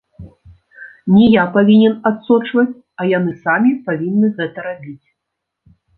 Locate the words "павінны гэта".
3.91-4.59